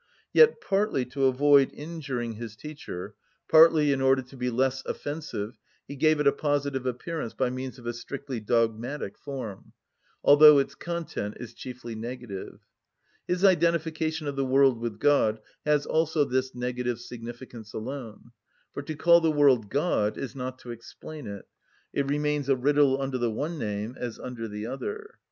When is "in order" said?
3.91-4.23